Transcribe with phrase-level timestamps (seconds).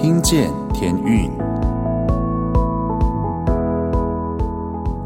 [0.00, 1.30] 听见天运，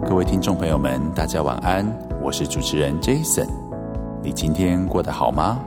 [0.09, 1.85] 各位听众朋友们，大家晚安，
[2.23, 3.49] 我是主持人 Jason。
[4.23, 5.59] 你今天过得好吗？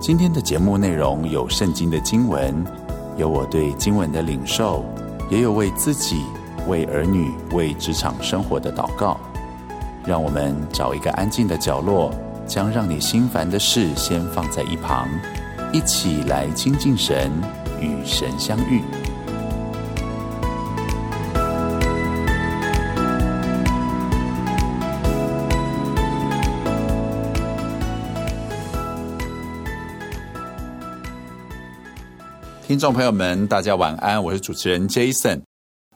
[0.00, 2.52] 今天的节目内容有圣经的经文，
[3.16, 4.84] 有我对经文的领受，
[5.30, 6.24] 也有为自己、
[6.66, 9.16] 为儿女、为职场生活的祷告。
[10.04, 12.10] 让我们找一个安静的角落，
[12.48, 15.06] 将让你心烦的事先放在一旁，
[15.72, 17.30] 一起来亲近神，
[17.84, 18.80] 与神相遇。
[32.66, 35.42] 听众朋友们，大家晚安，我是主持人 Jason。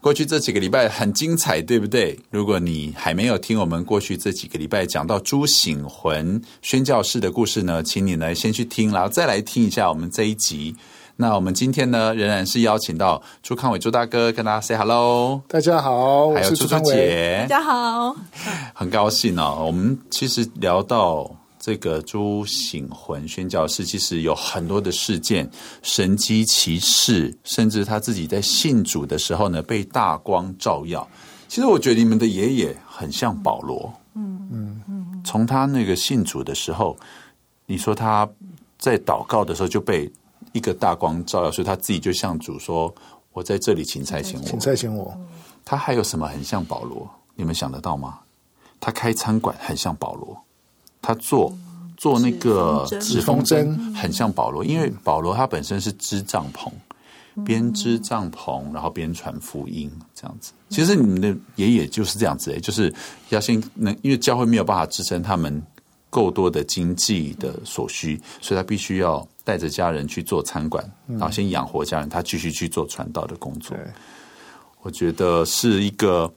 [0.00, 2.16] 过去这几个礼拜很精彩，对不对？
[2.30, 10.76] 如果你还没有听我们过去这几个礼拜讲到朱醒魂宣教士的故事呢，请你呢先去听，然后再来听一下我们这一集。
[11.20, 15.42] 那我们今天呢，仍然是邀请到朱康伟朱大哥跟大家 say hello。
[15.48, 18.14] 大家好，还有朱朱姐，大家好，
[18.72, 19.64] 很高兴哦。
[19.66, 25.50] 我们其实聊到这个朱醒魂宣教士，其实有很多的事件，
[25.82, 31.04] 神迹奇事，甚至他自己在信主的时候呢，被大光照耀。
[31.48, 35.20] 其实我觉得你们的爷爷很像保罗，嗯嗯嗯。
[35.24, 36.96] 从他那个信主的时候，
[37.66, 38.28] 你说他
[38.78, 40.08] 在祷告的时候就被。
[40.52, 42.94] 一个大光照耀，所以他自己就向主说
[43.32, 45.16] ：“我在这里，请差遣我。”请差遣我。
[45.64, 47.08] 他还有什么很像保罗？
[47.34, 48.18] 你们想得到吗？
[48.80, 50.40] 他开餐馆很像保罗，
[51.02, 51.52] 他做
[51.96, 56.70] 做那个纸风筝很像保罗，因为保罗他本身是织帐篷，
[57.44, 60.52] 边织帐篷然后边传福音这样子。
[60.68, 62.92] 其实你们的爷爷就是这样子，就是
[63.30, 65.62] 要先能，因为教会没有办法支撑他们
[66.10, 69.26] 够多的经济的所需，所以他必须要。
[69.48, 73.74] 带着家人去做餐馆，然后先养活家人，他继续去做传道的工作。
[74.82, 76.30] 我觉得是一个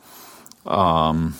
[0.63, 1.33] 嗯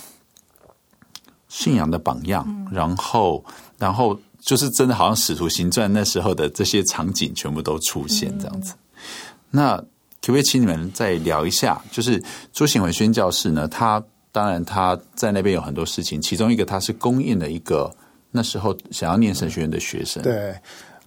[1.47, 2.46] 信仰的榜样。
[2.69, 3.42] 然后，
[3.78, 8.74] 然后就是真的好像使徒行传那时候的这些场景全部都出现这样子。
[9.50, 11.81] 那可不可以请你们再聊一下？
[11.90, 12.22] 就是
[12.52, 13.66] 朱醒文宣教士呢？
[13.66, 14.03] 他
[14.34, 17.96] 当然他在那边有很多事情，其中一个他是供应了一个
[18.31, 20.24] 那时候想要念神学院的学生。
[20.24, 20.56] 对。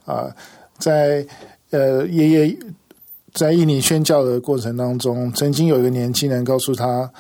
[0.05, 0.31] 啊，
[0.77, 1.27] 在
[1.71, 2.57] 呃爷爷
[3.33, 7.11] 在印尼宣教的过程当中，曾经有一个年轻人告诉他，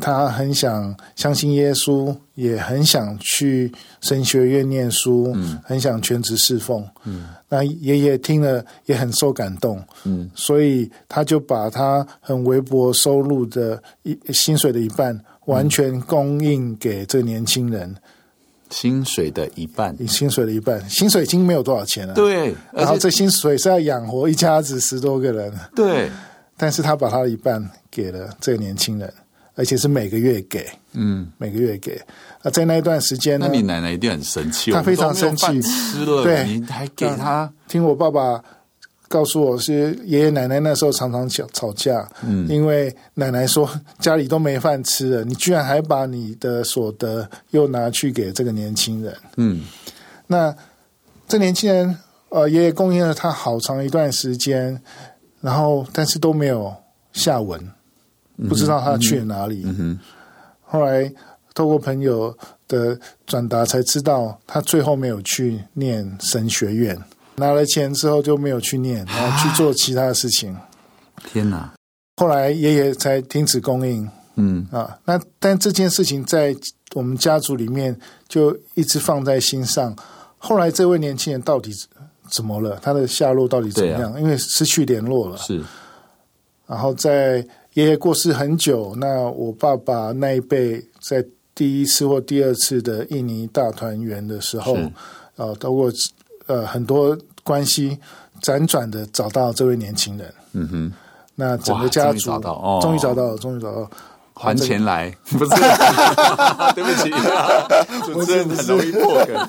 [0.00, 6.82] 他很想相信耶稣，也很想去神学院念书，嗯，很想全职侍奉。
[7.04, 17.94] 嗯，那爷爷听了也很受感动，嗯，所以他就把他很微薄收入的一薪水的一半，完全供应给这个年轻人。
[18.74, 22.12] 薪水的一半，薪水的一半，薪水已经没有多少钱了。
[22.12, 25.52] 对，然后这薪水是要养活一家子十多个人。
[25.76, 26.10] 对，
[26.56, 29.12] 但是他把他的一半给了这个年轻人，
[29.54, 32.00] 而且是每个月给，嗯，每个月给。
[32.42, 37.50] 啊，在那一段时间呢，那你奶奶一定很生气，她非常生气，吃了，对，你还给他？
[37.68, 38.42] 听我爸爸。
[39.14, 43.70] 告诉我是爷爷奶奶那时候常常吵吵架，嗯，因为奶奶说
[44.00, 49.62] 家里都没饭吃了，你居然还把你的所得又拿去给这个年轻人，嗯，
[50.26, 50.52] 那
[51.28, 51.96] 这年轻人
[52.30, 54.82] 呃爷爷供应了他好长一段时间，
[55.40, 56.74] 然后但是都没有
[57.12, 57.60] 下文，
[58.48, 59.62] 不知道他去了哪里。
[59.64, 59.98] 嗯哼，
[60.64, 61.08] 后来
[61.54, 62.36] 透过朋友
[62.66, 66.98] 的转达才知道，他最后没有去念神学院。
[67.36, 70.56] 拿了钱之后就没有去念，然后去做其他的事情。
[71.32, 71.72] 天哪！
[72.16, 74.08] 后来爷爷才停止供应。
[74.36, 76.54] 嗯啊，那但这件事情在
[76.94, 77.96] 我们家族里面
[78.28, 79.96] 就一直放在心上。
[80.38, 81.72] 后来这位年轻人到底
[82.28, 82.78] 怎么了？
[82.80, 84.12] 他的下落到底怎么样？
[84.12, 85.36] 啊、因为失去联络了。
[85.38, 85.60] 是。
[86.66, 94.76] 然后在爷爷过世很久，那我爸爸那一辈在第一次或第二次的印尼大团圆的时候，
[95.36, 95.90] 啊，包括。
[96.46, 97.96] 呃，很多关系
[98.42, 100.34] 辗转的找到这位年轻人。
[100.54, 100.92] 嗯哼，
[101.36, 103.88] 那整个家族终于找到，哦，终于找到了，终于找到，
[104.34, 105.50] 还钱来，不是？
[106.74, 107.10] 对不起，
[108.04, 109.48] 主持人很容易破梗。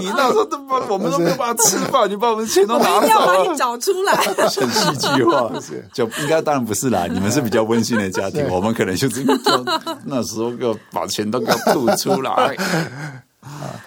[0.00, 3.08] 你那时候都把我们都没有办法吃饭，你把我们钱都拿走了。
[3.08, 5.50] 要把你找出来，很戏剧化，
[5.92, 7.06] 就应该当然不是啦。
[7.10, 9.64] 你们是比较温馨的家庭， 我们可能就是就
[10.04, 12.56] 那时候给我把钱都给我吐出来。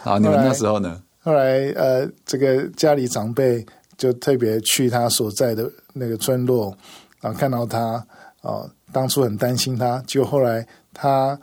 [0.04, 1.00] 好，你们那时候呢？
[1.26, 3.66] 后来，呃，这个家里长辈
[3.98, 6.72] 就特别去他所在的那个村落，
[7.20, 8.06] 啊，看到他，啊、
[8.44, 11.40] 呃，当初很担心他，结果后来他，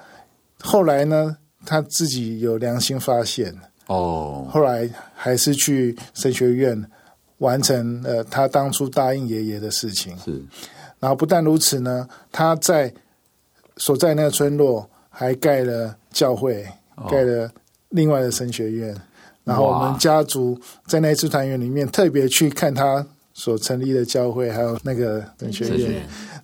[0.60, 1.36] 后来呢，
[1.66, 3.52] 他自己有良心发现，
[3.88, 6.80] 哦，后来还是去神学院
[7.38, 10.16] 完成呃他当初答应爷爷的事情。
[10.20, 10.40] 是，
[11.00, 12.94] 然后不但如此呢，他在
[13.78, 16.64] 所在那个村落还盖了教会，
[16.94, 17.50] 哦、盖了
[17.88, 18.96] 另外的神学院。
[19.44, 23.04] 然后我们家族在那次团圆里面特别去看他
[23.34, 25.92] 所成立的教会，还有那个神学院。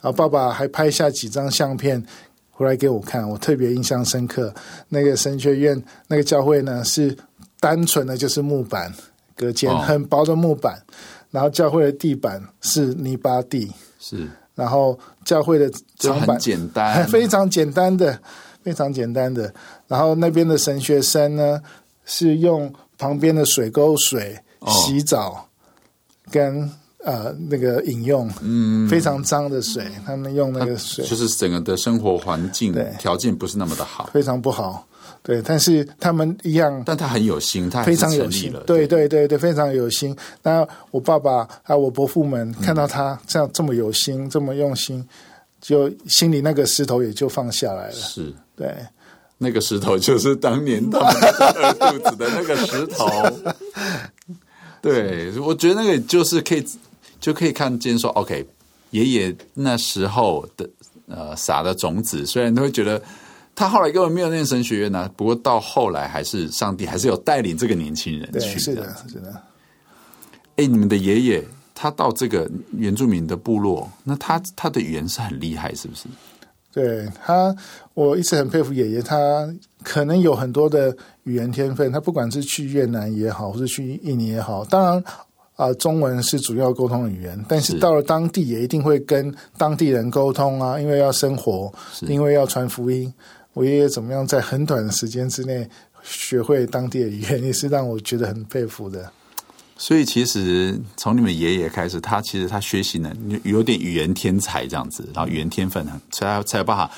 [0.00, 2.02] 然后爸爸还拍下几张相片
[2.50, 4.52] 回来给我看，我特别印象深刻。
[4.88, 7.16] 那个神学院、那个教会呢，是
[7.60, 8.92] 单纯的就是木板
[9.36, 10.82] 隔间，很薄的木板。
[11.30, 14.26] 然后教会的地板是泥巴地，是。
[14.54, 18.18] 然后教会的长板简单， 非常简单的，
[18.62, 19.52] 非常简单的。
[19.86, 21.60] 然后那边的神学生呢，
[22.08, 22.74] 是用。
[23.00, 25.38] 旁边的水沟水洗澡，哦、
[26.32, 26.68] 跟
[27.04, 34.84] 呃那个饮用，嗯，非常脏的水，他们用那个水，就是整个的生活环境条件不是那么的好，非常不好。
[35.22, 40.12] 对，但是他们一样，但他很有心，他非常有心，对对对对，非常有心。
[40.42, 45.08] 那我爸爸还有我伯父们看到他这样这么有心，嗯、这么用心，
[45.60, 47.94] 就心里那个石头也就放下来了。
[47.94, 48.74] 是，对。
[49.38, 51.08] 那个石头就是当年他们
[51.78, 53.08] 饿肚子的那个石头，
[54.82, 56.66] 对，我觉得那个就是可以
[57.20, 58.44] 就可以看见说，OK，
[58.90, 60.68] 爷爷那时候的
[61.06, 63.00] 呃撒的种子，虽然都会觉得
[63.54, 69.42] 他后来根本没有念神学院呢、啊，不过到后来还是上帝还是有带领这个年轻人去的，对，是的，是的。
[70.56, 71.44] 哎，你们的爷爷
[71.74, 76.08] 他到这个原住民的部落，那他他的语言是很厉害，是不是？
[76.78, 77.52] 对他，
[77.94, 79.02] 我一直很佩服爷爷。
[79.02, 79.52] 他
[79.82, 81.90] 可能有很多的语言天分。
[81.90, 84.96] 他不管是去越南也好，或是去印尼也好，当然
[85.56, 87.44] 啊、呃，中文是主要沟通的语言。
[87.48, 91.72] 但是到了当地，也一定会跟当地人沟通啊，因为要生活，
[92.02, 93.12] 因为要传福音。
[93.54, 95.68] 我爷爷怎么样在很短的时间之内
[96.04, 99.10] 学会当地的语言，也是让我觉得很佩服的。
[99.80, 103.14] 所以其实从你们爷爷开始，他其实他学习呢
[103.44, 106.90] 有点语言天才这样子，然后语言天分呢，才才有办法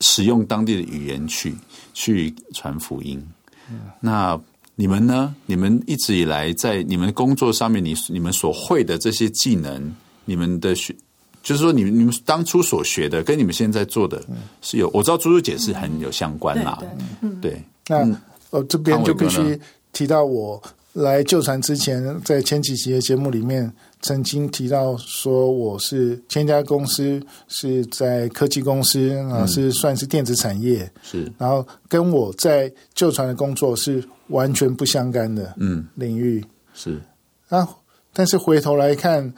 [0.00, 1.54] 使用当地的语言去
[1.92, 3.22] 去传福音。
[3.70, 3.80] 嗯。
[4.00, 4.40] 那
[4.74, 5.34] 你们呢？
[5.44, 9.94] 你们一直以来在你们的工作上面，你你们所会的这些技能，
[10.24, 10.96] 你们的学，
[11.42, 14.24] 就是说你们你们当初所学的，跟你们现在做的
[14.62, 16.78] 是有，我知道朱朱姐是很有相关啦。
[16.80, 17.62] 对，对，嗯，对。
[17.88, 19.60] 那呃这边就必须
[19.92, 20.60] 提到我。
[20.92, 23.72] 来救船之前，在前几期的节目里面，
[24.02, 27.18] 曾经提到说我是千家公司
[27.48, 36.44] 是在科技公司啊，是算是电子产业，是，然后跟我在救船的工作是完全不相干的，嗯，领域。
[36.74, 37.00] 是。
[37.48, 37.66] 啊，
[38.12, 39.32] 但是回头来看，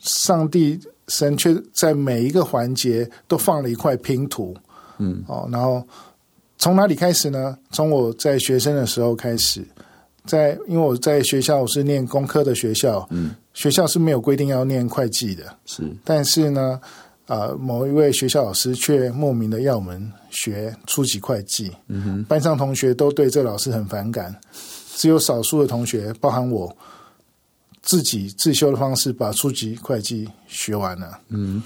[0.00, 4.56] 上帝神却在每一个环节都放了一块拼图，
[4.96, 5.86] 嗯，哦，然后
[6.56, 7.58] 从哪里开始呢？
[7.70, 9.62] 从我在学生的时候开始。
[10.30, 15.82] 在，因为我在学校我是念工科的学校，嗯，学校是没有规定要念会计的，是。
[16.04, 16.80] 但是呢，
[17.26, 24.32] 啊、呃，某一位学校老师却莫名的要我们学初级会计，嗯哼，班上同学都对这老师很反感，
[24.94, 26.72] 只有少数的同学，包含我
[27.82, 31.60] 自己自修的方式把初级会计学完了，嗯。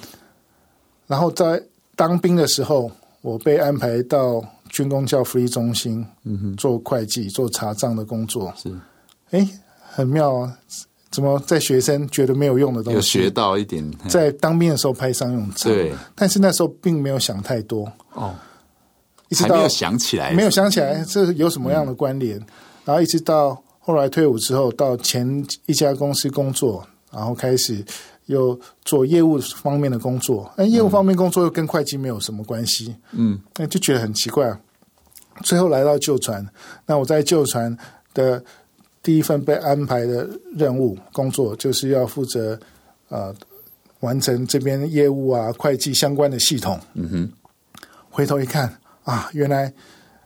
[1.07, 1.63] 然后在
[1.95, 2.91] 当兵的时候，
[3.21, 4.43] 我被安排到。
[4.75, 8.76] 军工教福利中心，嗯哼，做会计、做查账的工作是，
[9.31, 9.49] 哎，
[9.81, 10.59] 很妙啊！
[11.13, 15.70] 怎么在学生觉得没有用的东西，有学到一点，在当兵的时候派上用场。
[15.70, 18.34] 对，但是那时候并没有想太多哦，
[19.29, 22.37] 一直到没有想起来，没有想起来这有什么样的关联？
[22.37, 22.46] 嗯、
[22.87, 27.84] 然后一直到后来退伍之后，到前一家公司工作，然后开始。
[28.27, 34.51] 有做业务方面的工作，那业务方面工作又跟会计没有什么关系，嗯，那就觉得很奇怪。
[35.43, 36.46] 最后来到旧船，
[36.86, 37.76] 那我在旧船
[38.12, 38.43] 的
[39.03, 42.58] 第一份被安排的任务工作，就是要负责
[43.08, 43.34] 呃
[44.00, 46.79] 完成这边业务啊会计相关的系统。
[46.94, 47.32] 嗯哼，
[48.10, 49.72] 回头一看啊，原来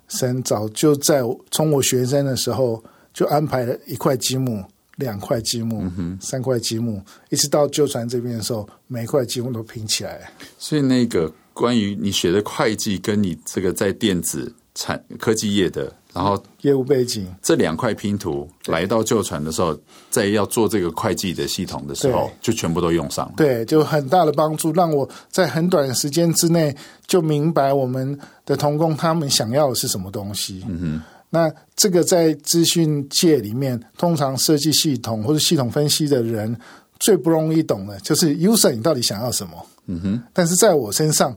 [0.09, 4.63] 神早就在从我学生的时候就安排了一块积木。
[4.99, 10.29] 两块积木，嗯、三块积木，一直到旧船这边的时候，每一块积木都拼起来。
[10.59, 19.77] 所以，那个关于你学的会计，跟你这个在电子产科技业的，然后业务背景，这两块拼图来到旧船的时候，
[20.09, 23.33] 在要做这个会计的系统的时候，就全部都用上了。
[23.37, 26.73] 对，就很大的帮助，让我在很短的时间之内
[27.09, 28.17] 就明白我们
[28.47, 30.65] 的同工他们想要的是什么东西。
[30.69, 31.03] 嗯哼。
[31.31, 36.57] 那这个在资讯界里面，通常设计系统或者系统分析的人
[37.01, 39.67] 最不容易懂的，就是 user 你到底想要什么？
[39.87, 40.23] 嗯哼。
[40.33, 41.35] 但是在我身上，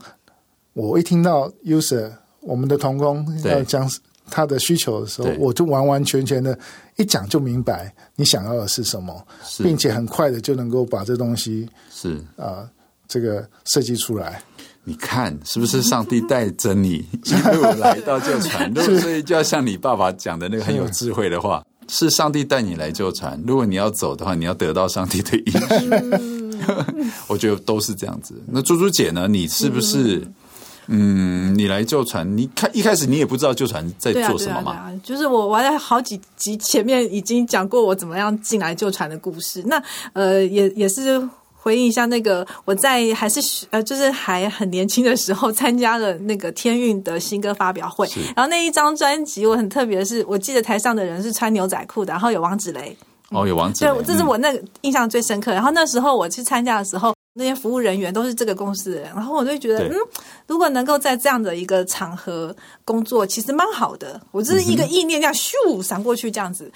[0.74, 2.10] 我一听到 user，
[2.42, 3.90] 我们的童工要讲
[4.30, 6.58] 他的需求的时候，我就完完全全的
[6.98, 9.26] 一讲就明白你想要的是什么，
[9.60, 12.70] 并且很快的就能够把这东西是啊、呃、
[13.08, 14.42] 这个设计出来。
[14.84, 18.74] 你看是不是上帝带着你 一路来到旧船？
[19.00, 23.40] 所以就要像你爸爸讲的那个很有智慧的话，是上帝带你来旧船。
[23.46, 26.62] 如果你要走的话，你要得到上帝的应许。
[27.28, 28.34] 我觉得都是这样子。
[28.48, 29.28] 那猪猪姐呢？
[29.28, 30.26] 你是不是？
[30.92, 34.72] 嗯，你来救船，你看一开始你也不知道救船在做什么嘛？
[34.74, 39.64] 啊啊啊，就是我，我在好几集前面已经讲过我怎么样进来救船的故事。
[39.66, 39.82] 那
[40.14, 41.28] 呃，也也是。
[41.64, 52.98] 回应一下那个，我在还是呃，就是还很年轻的时候参加了那个天韵的新歌发表会，然后那一张专辑我很特别的是，我记得台上的人是穿牛仔裤的，然后有王子雷，
[53.30, 55.54] 哦，有王子雷，对，这是我那个印象最深刻。
[55.54, 59.96] 然后那时候我去参加的时候，那些服务人员都是这个公司的人，然后我就觉得，嗯，
[60.48, 64.20] 如果能够在这样的一个场合工作，其实蛮好的。
[64.32, 66.70] 我就是一个意念这样咻闪过去这样子。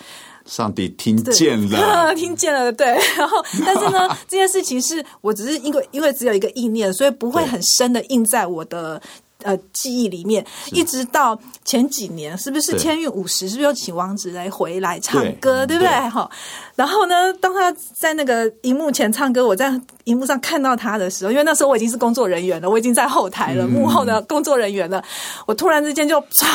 [0.46, 2.88] 上帝听见了， 听见了，对。
[3.18, 9.02] 然后，但是呢， 这件事情是我只是因为因为只有一个意念，所以不会很深的印在我的
[9.44, 10.46] 呃记忆里面。
[10.72, 13.48] 一直到前几年，是不是天韵五十？
[13.50, 16.10] 是不是又请王子来回来唱歌，对，对不对？
[16.10, 16.30] 哈。
[16.76, 25.04] 然后呢，当他在那个荧幕前唱歌，我在荧幕上看到他的时候，因为那时候我已经是工作人员了，我已经在后台了，幕后的工作人员了。
[25.46, 26.46] 我突然之间就唰，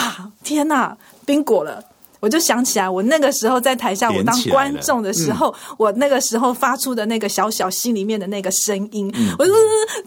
[0.42, 1.82] 天哪，冰果了。
[2.20, 9.52] 我就想起来，我那个时候在台下，我当观众的时候，嗯、我那个时候发出的那个小小心里面的那个声音，嗯、我就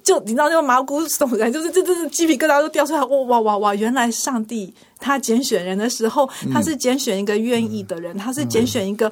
[0.03, 3.75] 就你知道，就毛骨悚然，就是这这是鸡皮疙瘩都掉出来，哇哇哇哇！
[3.75, 9.11] 原来上帝他拣选人的时候，他是拣选一个愿意的人，嗯、他是拣选一个。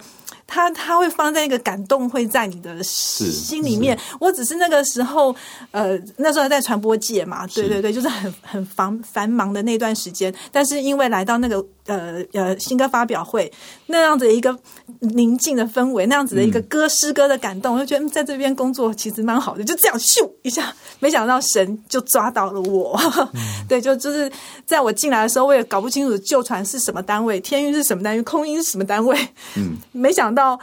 [0.53, 3.97] 他他会放在一个感动，会在你的心里面。
[4.19, 5.33] 我只是那个时候，
[5.71, 10.33] 呃，那时候在传播界嘛，对对对，就是很很繁繁忙的那段时间。
[10.51, 13.49] 但是因为来到那个呃呃新歌发表会
[13.85, 14.53] 那样子的一个
[14.99, 19.63] 宁静的氛围，那样子的一个歌诗歌的感动，我就觉得在这边工作其实蛮好的。
[19.63, 22.99] 就这样咻一下，没想到神就抓到了我。
[23.69, 24.29] 对，就就是
[24.65, 29.17] 在我进来的时候，我也搞不清楚旧船是什么单位，天韵是什么单位，空音是什么单位。
[29.55, 30.40] 嗯， 没想到。
[30.41, 30.59] 到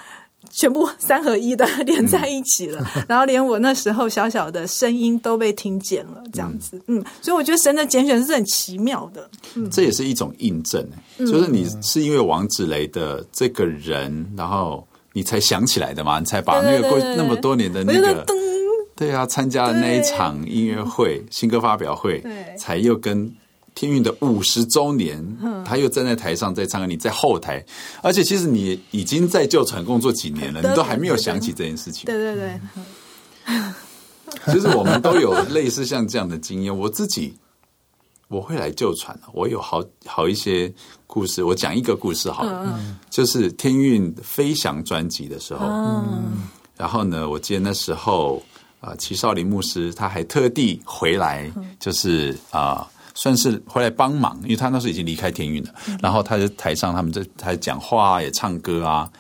[0.51, 10.85] 全部三合一的连在一起了，嗯、 然后连我那时候小小的声音都被听见了，这样子，嗯，嗯，所以我觉得神的拣选是很奇妙的，嗯，这也是一种印证，
[11.19, 18.25] 就是你是因为王子雷的这个人，然后你才想起来的嘛，你才把那个过那么多年的那个，
[18.97, 22.23] 对啊，参加了那一场音乐会、新歌发表会，
[22.59, 23.33] 才又跟。
[23.79, 25.25] 天韵的五十周年，
[25.65, 27.65] 他又站在台上在唱歌，你在后台，
[28.03, 32.07] 而且其实你已经在旧船工作几年了，你都还没有想起这件事情。
[32.07, 32.61] 对对对，
[34.53, 36.77] 其实我们都有类似像这样的经验。
[36.77, 37.33] 我自己
[38.27, 40.73] 我会来旧传，我有好好一些
[41.07, 41.45] 故事。
[41.45, 48.43] 我讲一个故事好了，嗯、就是天韵飞翔专辑的时候，嗯、然后呢，我记得那时候
[48.81, 52.79] 啊，齐少林牧师他还特地回来，就是啊。
[52.83, 55.75] 呃算是回来帮忙，因为他那时候已经离开天韵了。
[55.89, 59.11] 嗯、然后他在台上，他们在台讲话啊，也唱歌啊。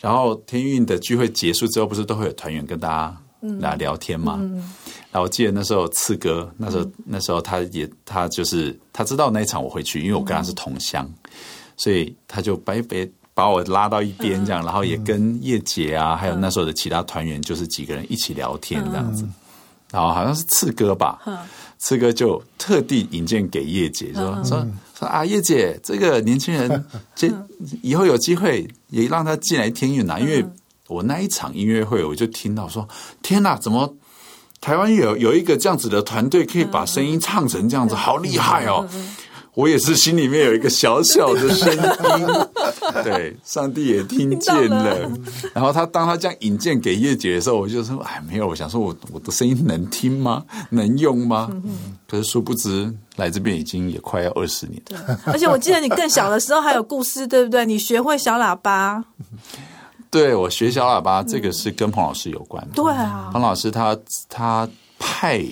[0.00, 3.16] 然后天韵的聚会结束之后，不是都会有团员跟大家
[3.60, 4.36] 来聊天嘛？
[4.40, 4.56] 嗯、
[5.12, 11.30] 然后我记得那时候次哥，那时候、嗯、那时候他也他就是他知道那一场我会去，因为我跟他是同乡，嗯、
[11.76, 19.22] 所以他就白白把我拉到一边这样，嗯、然后也跟叶姐啊，还有那时候的其他团员，就是几个人一起聊天这样子。
[19.22, 19.34] 嗯、
[19.92, 21.20] 然后好像是次哥吧。
[21.76, 27.30] 嗯次哥就特地引荐给叶姐说，说、嗯、说说啊，叶姐，这个年轻人， 这
[27.82, 30.18] 以后有机会也让他进来天韵啊。
[30.18, 30.44] 因为
[30.88, 32.88] 我那一场音乐会，我就听到说，
[33.22, 33.94] 天哪，怎么
[34.60, 38.88] 台湾有有一个这样子的团队，可以把声音唱成这样子，好厉害哦！
[39.56, 41.72] 我也是心里面有一个小小的声
[42.20, 42.26] 音，
[43.02, 45.10] 对，上帝也听见了。
[45.54, 50.44] 然后他当他这样引荐给叶姐的时候，我就说：“哎，没有，我想说我我的声音能听吗？
[50.68, 51.50] 能用吗？”
[52.06, 54.78] 可是殊不知来这边已经也快要二十年。
[54.84, 57.64] 对，而且我记得你更小的时候还有故事，对不对？
[57.64, 59.02] 你学会小喇叭。
[60.10, 62.62] 对，我学小喇叭，这个是跟彭老师有关。
[62.74, 63.96] 对啊，彭老师他
[64.28, 65.42] 他派。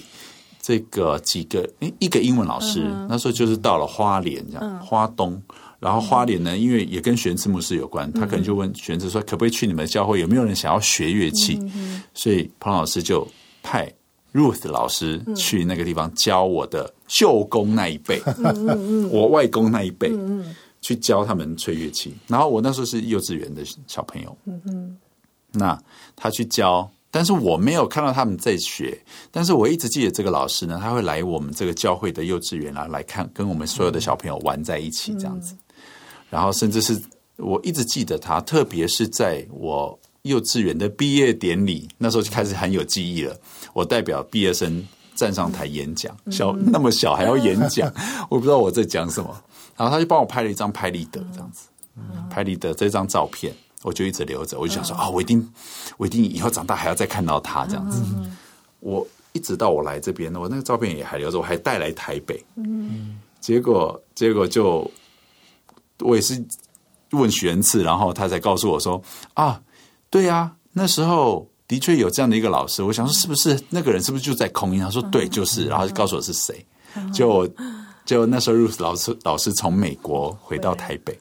[0.65, 1.69] 这个几个
[1.99, 5.39] 一个英文老师，嗯、那时候就是到了花莲这样，嗯、花东，
[5.79, 10.21] 然后花莲呢，因为也跟玄慈牧师有关，他可能就问玄慈说，可不可以去你们教会？
[10.21, 11.59] 有没有人想要学乐器？
[11.75, 13.29] 嗯、所以彭老师就
[13.63, 13.93] 派
[14.33, 22.15] Ruth 老师去那个地方教我的舅公那一辈，嗯、我外公那一辈、嗯、去教他们吹乐器。
[22.27, 24.97] 然后我那时候是幼稚园的小朋友，嗯、
[25.53, 25.79] 那
[26.17, 26.91] 他去教。
[27.15, 35.55] 但是我没有看到他们在学，但是我一直记得这个老师呢，他会来我们这个教会的幼稚园啊，来看跟我们所有的小朋友玩在一起这样子。
[35.55, 35.75] 嗯、
[36.29, 37.01] 然后甚至是
[37.37, 43.39] 我一直记得他，特别是在我幼稚园的毕业典礼，那时候就开始很有记忆了。
[43.75, 47.89] 我代表毕业生站上台演讲，小那么小还要演讲，
[48.29, 49.41] 我不知道我在讲什么。
[49.77, 51.69] 然后他就帮我拍了一张拍立得，这样子，
[52.29, 54.59] 拍立得这张照片，我就一直留着。
[54.59, 55.47] 我就想说啊，我一定，
[55.99, 58.03] 我一定以后长大还要再看到他这样子。
[58.81, 62.43] 我一直到我来这边，我那个照片也还留着，我还带来台北。
[62.57, 64.91] 嗯结果结果就
[66.01, 66.43] 我也是
[67.11, 69.01] 问许恩赐，然后他才告诉我说
[69.35, 69.61] 啊，
[70.09, 72.83] 对呀，那时候的确有这样的一个老师。
[72.83, 74.81] 我想说是不是那个人是不是就在空音？
[74.81, 76.65] 他说对，就是，然后就告诉我是谁。
[77.13, 77.47] 就
[78.05, 81.19] 就那时候 Ruth 老师老师从美国回到台北，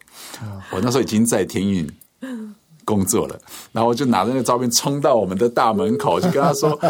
[0.71, 1.89] 我那时候已经在天韵
[2.85, 3.39] 工作了，
[3.71, 6.77] 然后我就拿着那个照片冲到我们的大门口，就跟他说。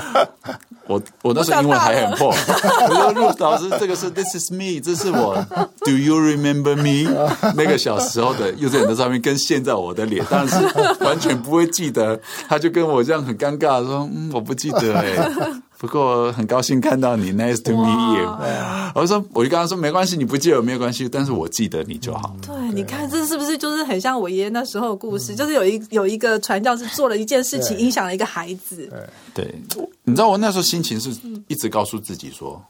[0.86, 5.34] 我我那时候英文还很破，我说 Ruth 老师，这个是 This is me，这是我
[5.86, 7.10] Do you remember me？
[7.56, 12.20] 那个小时候的幼稚园的照片跟现在我的脸，当然是完全不会记得。
[12.50, 15.32] 他就跟我这样很尴尬的说：“嗯，我不记得哎、欸。”
[15.84, 18.38] 不过很高兴看到你， Nice to meet you。
[18.96, 22.34] 我说，我就跟他说，没关系，你不记得我没有关系，但是我记得你就好。
[22.42, 25.36] 对，你看这是不是就是很像我爷爷那时候的故事？
[25.36, 28.90] 就是有一有一个传教士做了一件事情，影响了一个孩子。
[29.34, 29.54] 对，
[30.06, 31.10] 你知道我那时候心情是
[31.50, 32.64] 一直告诉自己说，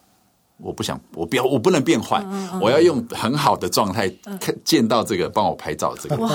[0.58, 2.26] 我不想，我不要，我不能变坏，
[2.60, 4.10] 我要用很好的状态
[4.42, 6.18] 看见到这个，帮我拍照这个。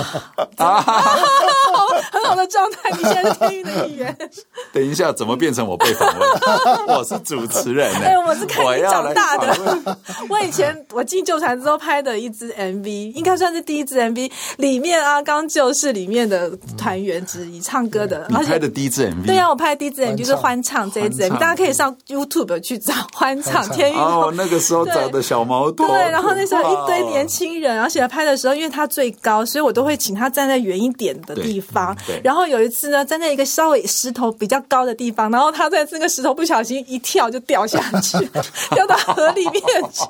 [2.12, 4.17] 很好的状态，你现在是天韵的一员。
[4.73, 6.87] 等一下，怎么变成我被访问？
[6.99, 9.57] 我是主持人哎、欸，我是看你长大的。
[9.87, 9.97] 我，
[10.31, 18.26] 我以前我进旧传之后拍的一支 MV，应该算是第一支 MV，里面阿刚就是里面的团员之一，唱歌的。
[18.28, 19.26] 你拍的第一支 MV？
[19.26, 23.99] 对呀、啊，我拍的第一支 MV 就是欢唱这一支 MV，大家可以上 YouTube 去找欢唱天运。
[23.99, 25.87] 哦，那个时候找的小毛头。
[25.87, 31.88] 对，然后那时候一堆年轻人，而且拍的时候，因为他最高，所以我都会请他站在远一点的地方。
[32.23, 38.18] 然后有一次呢，站在一个稍微石头比较高的地方，然后他在这个石头不小心一跳就掉下去，
[38.74, 40.05] 掉到河里面去，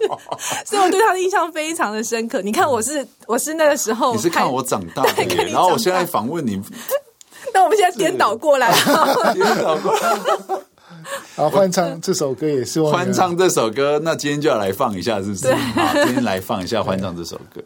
[0.64, 2.41] 所以我对他的印象非常的深刻。
[2.43, 6.61] 你看，我是我是那个时候，你是看我长大的，然后我现在访问你，
[7.55, 8.73] 那我们现在颠倒过来，
[9.35, 10.19] 颠倒过来，
[11.37, 15.55] 然后欢唱这首歌也是欢唱这首歌，那今天就要来放一下，是不是？
[15.55, 17.62] 好，今天来放一下欢唱这首歌。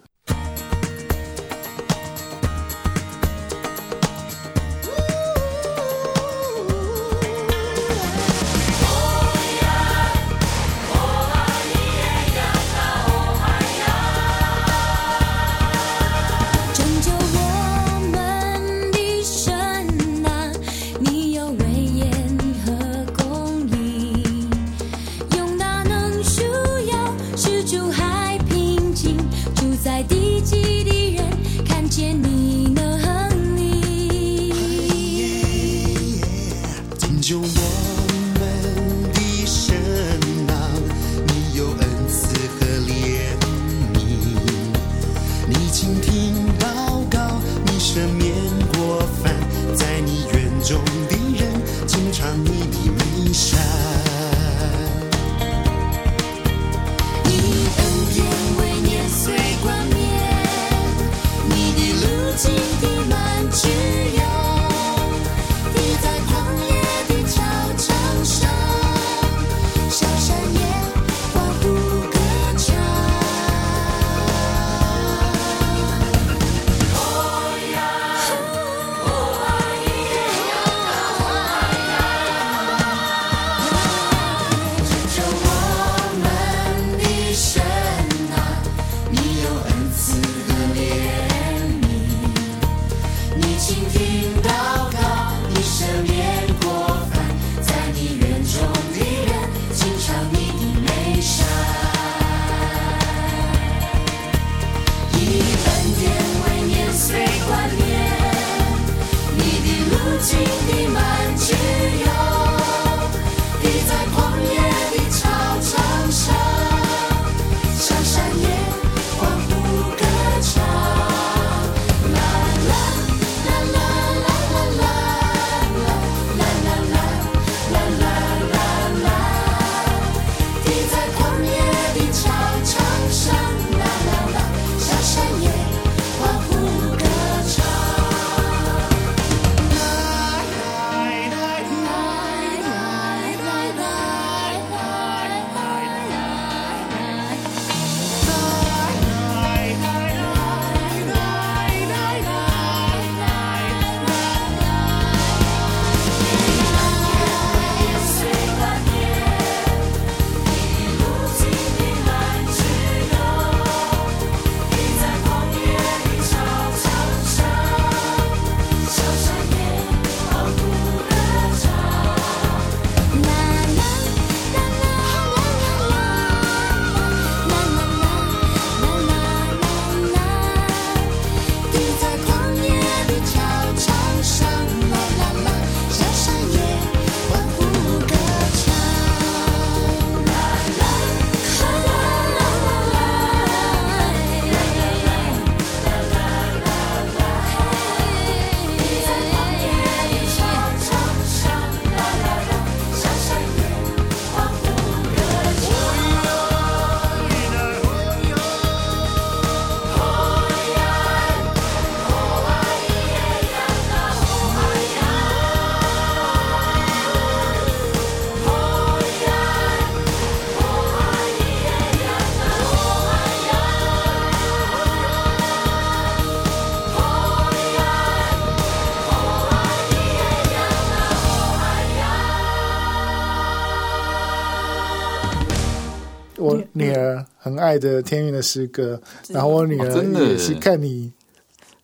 [237.43, 241.13] 很爱的天韵的诗歌，然后我女儿也是看你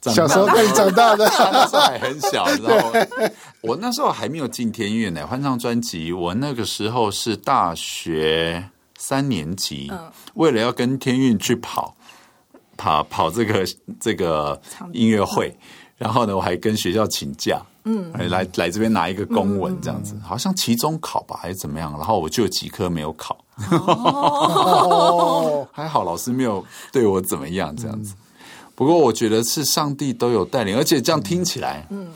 [0.02, 3.30] 小时候看你长大的，那时候还很小，你知道吗？
[3.60, 9.90] 我那时候还没有进天韵呢，换张专辑，我那个时候是大学三年级，
[10.34, 11.96] 为了要跟天韵去跑
[12.76, 13.66] 跑跑这个
[13.98, 14.60] 这个
[14.92, 15.52] 音乐会。
[15.96, 21.90] 然后呢，我还跟学校请假，嗯，来来这边拿一个公文，这样子，好像期中考吧，还是怎么样？
[21.94, 23.36] 然后我就有几科没有考，
[23.70, 28.14] 哦、还好老师没有对我怎么样，这样子。
[28.74, 32.08] 不过我觉得是上帝都有带领，而且这样听起来，嗯，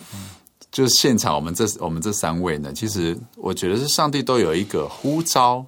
[0.70, 5.64] 就是现场我们这我们这三位呢，其实我觉得是上帝都有一个呼召，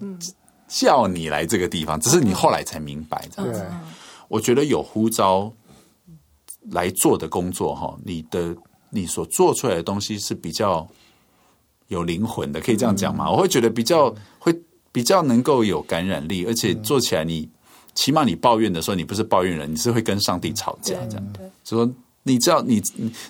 [0.00, 0.18] 嗯，
[0.68, 3.66] 叫你来这个地方，只是你后来才明白这样子。
[4.28, 5.52] 我觉得有呼召。
[6.72, 8.52] 来做的工作哈，你的
[8.90, 10.84] 你所做出来的东西是比较
[11.86, 13.30] 有灵魂的，可以这样讲吗？
[13.30, 14.35] 我会觉得比较会
[14.96, 17.46] 比较能够有感染力，而且做起来你
[17.92, 21.32] 起码你抱怨的时候，你不是抱怨人，你是会跟上帝吵架这样。
[21.64, 21.86] 说
[22.22, 22.82] 你知道你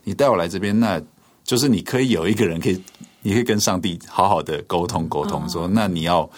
[0.04, 1.02] 你带我来这边，那
[1.42, 2.80] 就是你可以有一个人可以，
[3.20, 6.30] 你可以跟上帝好好的沟通沟通，说那你要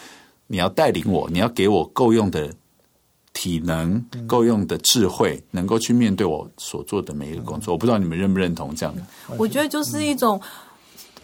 [0.47, 2.51] 你要带领我，你要给我够用的。
[3.35, 7.73] 体能够用的智慧，能够去面对我所做的每一个工作。
[7.73, 9.03] 我不知道你们认不认同这样的？
[9.37, 10.41] 我觉得就是一种，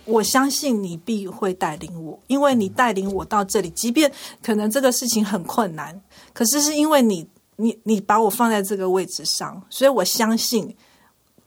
[0.04, 4.10] 我相信你必会带领我，因为你带领我到这里，即便
[4.42, 6.00] 可能这个事情很困难，
[6.32, 10.74] 可是是因为你，你，你把我放在这个位置上，所以我相信。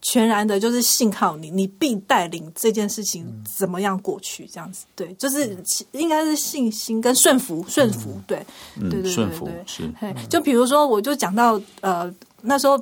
[0.00, 5.58] 全然的，就是信靠你，你必带领这件事情怎么样过去，这样子，对，就是
[5.90, 8.38] 应该是信心跟顺服，顺服，对，
[8.78, 9.92] 对对对对对，是。
[10.30, 12.08] 就比如说，我就讲到呃，
[12.42, 12.80] 那时候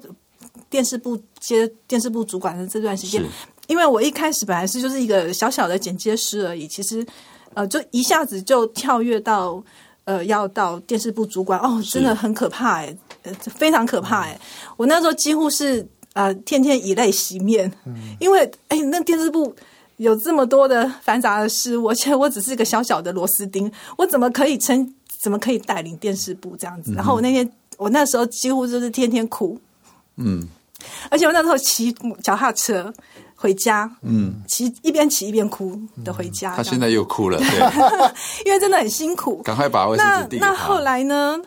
[0.68, 3.24] 电视部接电视部主管的这段时间，
[3.66, 7.06] 因为我一开始本来是就是一个小小的剪接师而已，其实
[7.54, 9.62] 呃，就一下子就跳跃到
[10.04, 12.96] 呃，要到电视部主管，哦，真的很可怕哎，
[13.56, 14.38] 非常可怕哎，
[14.76, 15.86] 我那时候几乎是。
[16.16, 17.70] 呃，天天以泪洗面，
[18.18, 19.54] 因为哎，那电视部
[19.98, 24.94] 有这么多的繁杂的事，而且我只是一个小小的螺丝钉，我怎么可以撑？
[25.18, 26.94] 怎么可以带领电视部这样子？
[26.94, 29.60] 然后我那天，我那时候几乎就是天天哭，
[30.16, 30.48] 嗯，
[31.10, 32.90] 而且我那时候骑脚踏车
[33.36, 36.56] 回家，嗯，骑一边骑一边哭的回家。
[36.56, 37.46] 他现在又哭了，对，
[38.44, 39.42] 因为真的很辛苦。
[39.42, 40.38] 赶快把卫生纸递。
[40.38, 41.38] 那那后来呢？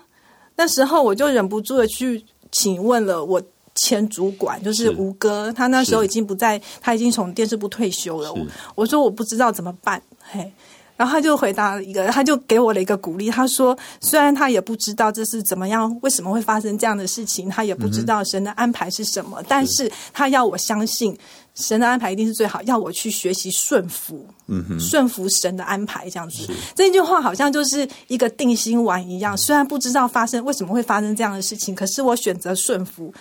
[0.55, 3.41] 那时候我就忍不住的去请问了我。
[3.75, 8.33] 前主管就是吴哥，他那时候已经不在，他已经从电视部退休了。
[8.33, 10.51] 我我说我不知道怎么办，嘿，
[10.97, 13.29] 然后他就回答了一个，他就给我了一个鼓励。
[13.29, 21.17] 他说，虽然他也不知道这是怎么样，为什么会发生这样的事情，他也不知道神的安排是什么，嗯、但是他要我相信
[21.59, 26.49] 神的安排一定是最好，要我去学习顺服，嗯哼，顺服神的安排，这样子。
[26.73, 33.13] 这一句话好像就是一个定心丸一样，虽然不知道发生为什么会发生这样的事情，可是我选择顺服。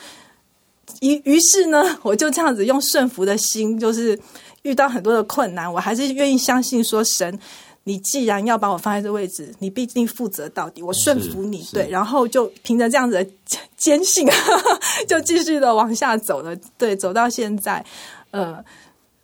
[1.00, 4.18] 于于是呢， 我就这样子用顺服的心，就是
[4.62, 7.38] 遇到很多的困难，我还是愿意相信说，神，
[7.84, 13.30] 你既然要把我放在这位置，你必定负责到底，我顺服你，对，然后就凭着这样子的
[13.76, 14.26] 坚信，
[15.06, 17.84] 就继续的往下走了，对，走到现在，
[18.30, 18.64] 呃，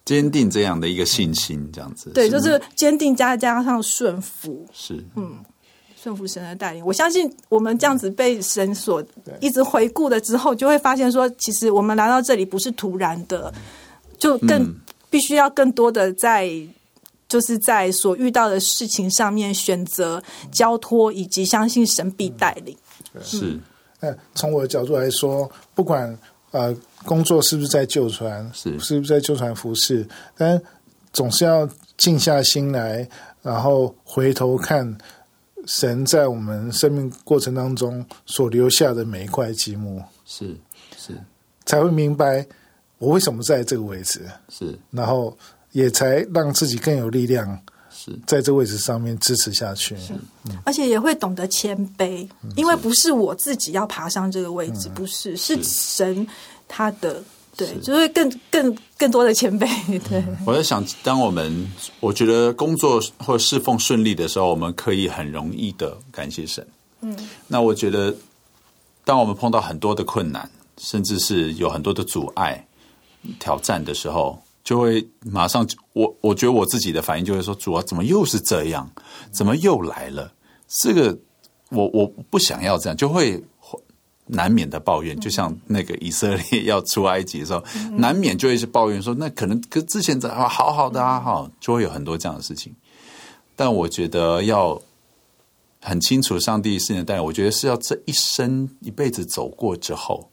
[0.04, 5.38] 坚定这样的一个信心，这样子，对，就是坚定加加上顺服，是，嗯。
[5.96, 9.02] 顺服神的带领，我相信我们这样子被神所
[9.40, 13.50] 一直回顾了之后，就会发现说，其实我们来到这里不是突然的，
[14.18, 14.70] 就更
[15.08, 16.46] 必须要更多的在，
[17.26, 22.76] 就是在所遇到的事情上面选择交托，以及相信神必带领。
[23.22, 23.58] 是，
[23.98, 26.14] 那从我的角度来说，不管
[26.50, 28.78] 呃工作是不是在救船，是。
[28.80, 30.60] 是不是在救船服侍，但
[31.12, 33.08] 总是要静下心来，
[33.42, 34.96] 然后回头看。
[35.66, 40.54] 神在我们生命过程当中所留下的每一块积木，是
[40.94, 41.18] 是，
[41.64, 42.46] 才会明白
[42.98, 45.34] 我为什么在这个位置，是，然后
[45.72, 47.58] 也才让自己更有力量，
[47.90, 48.12] 是。
[48.26, 50.12] 在这个位置上面支持下去，是，
[50.64, 55.58] 而且也会懂得谦卑，因为不是我自己要爬上这个位置，不是，是。
[55.62, 56.26] 神
[56.74, 57.22] 他的。
[57.56, 59.64] 对，就是更更更多的前辈。
[60.10, 66.66] 对，我在想，当我们我觉得工作或侍奉顺利的时候，我们可以很容易的感谢神。
[67.02, 68.12] 嗯，那我觉得，
[69.04, 72.66] 当我们碰到很多的困难，甚至是有很多的阻碍、
[73.38, 78.90] 挑战的时候，就会马上，我我觉得我自己的反应就会说：“主啊，怎么又是这样？
[79.30, 80.32] 怎么又来了？
[80.66, 81.16] 这个
[81.68, 83.40] 我我不想要这样。”就会。
[84.26, 92.74] 难免的抱怨，就像那个以色列要出埃及的时候，嗯、难免就会是抱怨说，那可能跟之前在好好的啊，哈，就会有很多这样的事情。
[93.54, 94.80] 但我觉得要
[95.80, 100.30] 很清楚上帝是你的带领，我觉得是要这一生一辈子走过之后，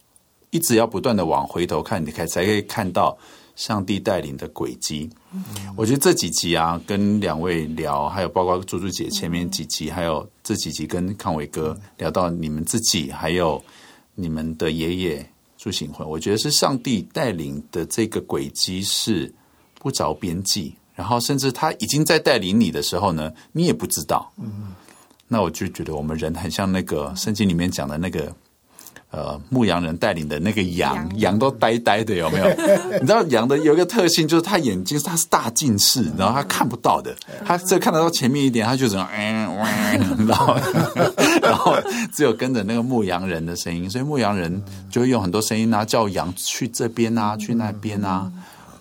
[0.49, 3.17] 一直要不断的往回头看，你才才可以看到
[3.62, 5.08] 上帝带领的轨迹。
[5.76, 13.63] 我觉得这几集啊，跟两位聊，还有包括朱朱姐前面几集，还有这几集跟康伟哥聊到你们自己，还有
[14.15, 15.24] 你们的爷爷
[15.60, 19.32] 朱醒魂，我觉得是上帝带领的这个轨迹是
[19.76, 24.32] 不着边际，然后甚至他已经在带领你的时候呢，你也不知道。
[24.38, 24.74] 嗯。
[25.28, 28.36] 那我就觉得我们人很像那个圣经里面讲的那个，
[29.12, 32.45] 呃，牧羊人带领的那个羊，羊，都呆呆的，有没有？
[33.02, 37.13] 你知道羊的有一个特性，就是它眼睛它是大近视，然后它看不到的，
[37.45, 40.56] 它只看得到前面一点，它就只能， 嗯，然后
[41.43, 41.76] 然后
[42.13, 48.32] 只有跟着那个牧羊人的声音，所以牧羊人就会用很多声音啊，叫羊去这边啊，去那边啊。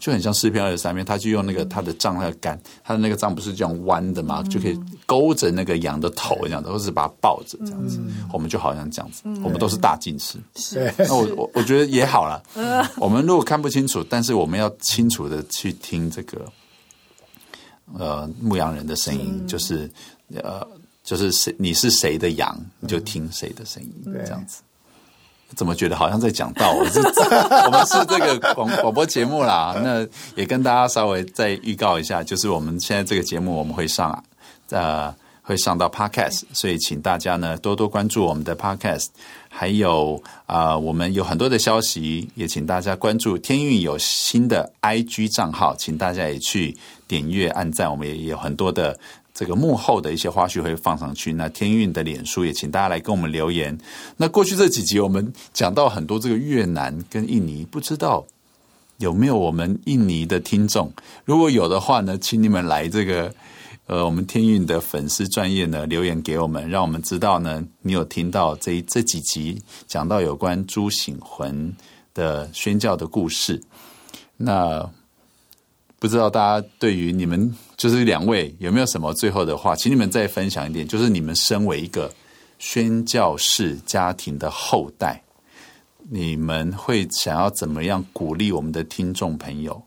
[0.00, 8.00] 就很像诗篇二十三篇，他就用那个他的杖那个杆，他的那个杖不是这样弯的嘛，就可以勾着那个羊的头这样子，或者是把它抱着这样子。
[8.32, 10.38] 我们就好像这样子，我们都是大近视。
[10.56, 12.42] 是，那我我我觉得也好了。
[12.96, 16.44] 我们如果看不清楚，但是我们要清楚的去听这个，
[17.98, 19.90] 呃，牧羊人的声音，就是
[20.34, 20.66] 呃，
[21.04, 24.62] 就是谁你是谁的羊，你就听谁的声音，这样子。
[25.56, 26.72] 怎么觉得好像在讲道？
[26.72, 27.00] 我是
[27.66, 34.24] 我们是这个广广播节目啦，那也跟大家稍微再预告一下，就是我们现在这个节目我们会上
[34.70, 39.08] 呃会上到 Podcast，所以请大家呢多多关注我们的 Podcast，
[39.48, 46.76] 还有啊、呃、我们有很多的消息，也请大家关注天韵有新的 IG 账号，请大家也去
[47.08, 48.96] 点阅按赞，我们也有很多的。
[49.40, 51.32] 这个幕后的一些花絮会放上去。
[51.32, 53.74] 那天运的脸书也请大家来跟我们留言。
[54.18, 58.26] 那过去这几集我们讲到很多这个越南跟印尼，不知道
[58.98, 60.92] 有没有我们印尼的听众？
[61.24, 63.32] 如果有的话呢，请你们来这个
[63.86, 71.74] 呃我们天运的粉丝专业呢留言给我们，让我们知道呢你有听到这这几集讲到有关朱醒魂
[72.12, 73.58] 的宣教的故事。
[74.36, 74.86] 那
[75.98, 77.56] 不知道大家对于你们。
[77.80, 80.86] 就是两位有没有什么最后的话，请你们再分享一点。
[80.86, 82.12] 就是你们身为一个
[82.58, 85.22] 宣教士家庭的后代，
[86.10, 89.82] 你们会想要怎么样鼓励我们的听众朋友？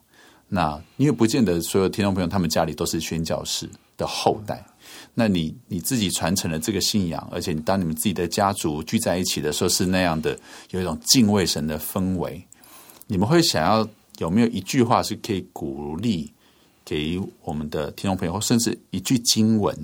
[0.48, 4.66] 那因为不见得所有听众朋友他们家里都是宣教士的后代。
[5.14, 10.36] 那你你自己传承了这个信仰，而且你当你们自己的家族聚在一起的时候是那样的，
[10.70, 12.44] 有一种敬畏神的氛围。
[13.06, 16.33] 你们会想要有没有一句话是可以鼓励？
[16.84, 19.74] 给我们的听众朋友，甚至一句经文，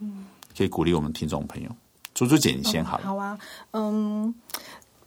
[0.00, 1.68] 嗯，可以鼓励我们听众朋友。
[2.14, 3.04] 朱朱姐，你先好，嗯。
[3.04, 3.38] 好啊，
[3.70, 4.34] 嗯，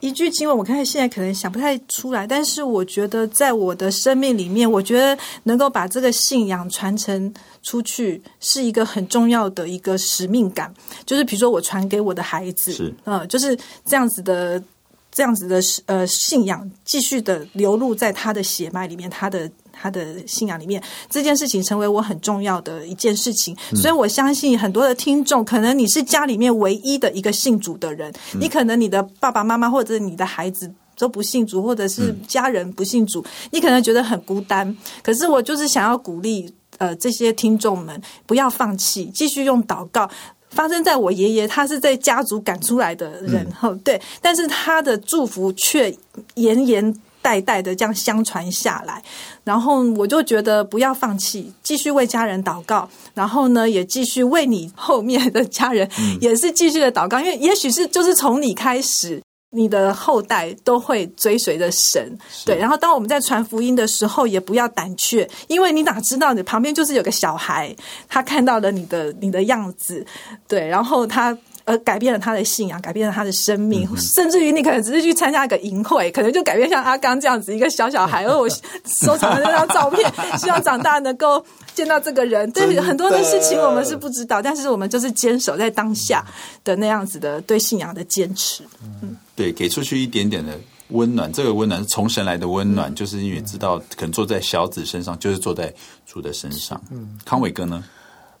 [0.00, 10.72] 一句经文，我看现在可能想不太出来，但是我觉得在我的生命里面，我觉得能够把这个信仰传承出去，是一个很重要的一个使命感。
[11.04, 14.62] 就是比如说，我传给我的孩子，是，嗯，就是这样子的，
[15.10, 19.50] 这样子的，呃，信仰继续的流露在他的血脉里面，他的。
[19.82, 34.76] 他的信仰里面，这件事情成为我很重要的一件事情，所以我相信很多的听众，可能你是家里面唯一的一个信主的人，你可能你的爸爸妈妈或者你的孩子都不信主，或者是家人不信主，你可能觉得很孤单。
[35.02, 40.08] 可是我就是想要鼓励呃这些听众们不要放弃，继续用祷告。
[40.50, 45.92] 发生在我爷爷，他是在家族赶出来的人，哈，对，但是他的祝福却
[46.34, 46.94] 延延。
[47.22, 49.02] 代代的这样相传下来，
[49.44, 55.88] 然后我就觉得不要放弃，继续为家人祷告，然后呢，也继续为你后面的家人
[56.20, 62.58] 也是继续的祷告，因为也许是就是从你开始，你的后代都会追随着神，对。
[62.58, 67.74] 然后当我们在传福音的时候，也不要胆怯，因为你哪知道你旁边就是有个小孩，
[68.08, 70.04] 他看到了你的你的样子，
[70.48, 71.38] 对，然后他。
[71.64, 78.24] 而改变了他的信仰，改变了他的生命，嗯、甚至于你可能只是去参加一个营会，可能就改变像阿刚这样子一个小小孩。
[78.24, 78.48] 而 我
[78.84, 81.44] 收藏的那张照片， 希望长大能够
[81.74, 82.50] 见到这个人。
[82.52, 86.24] 对很多的事情我们是不知道，但是我们就是坚守在当下
[86.64, 88.64] 的那样子的对信仰的坚持。
[89.02, 95.72] 嗯，对，给出去一点点的温暖，这个温暖是从神来的温暖，嗯、就是因为知道可能坐在小子身上，就是坐在
[96.06, 96.80] 主的身上。
[96.90, 97.84] 嗯，康伟哥呢？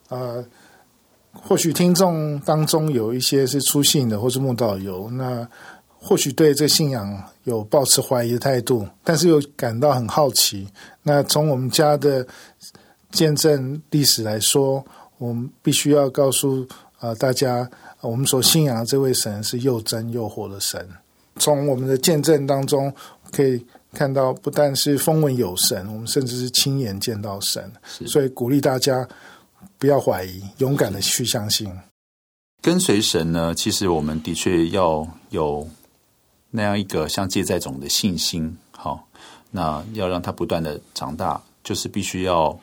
[0.08, 0.44] 呃。
[1.32, 5.48] 或许听众当中有一些是出信的，或是慕道友，那
[5.98, 10.68] 或许对这信仰有抱持怀疑的态度，但是又感到很好奇。
[11.02, 12.24] 那从我们家的
[13.10, 14.84] 见证历史来说，
[15.18, 16.66] 我们必须要告诉
[16.98, 17.68] 啊、呃、大家，
[18.02, 20.86] 我们所信仰的这位神是又真又活的神。
[21.36, 22.92] 从我们的见证当中
[23.32, 23.64] 可以
[23.94, 27.72] 看到，不但是风闻有神，我们甚至是亲眼见到神，
[28.06, 29.08] 所以鼓励大家。
[29.78, 31.70] 不要怀疑，勇敢的去相信。
[32.60, 35.68] 跟随神呢，其实我们的确要有
[36.50, 38.56] 那样一个像芥菜种的信心。
[38.70, 39.08] 好，
[39.50, 42.56] 那要让它不断的长大，就是必须要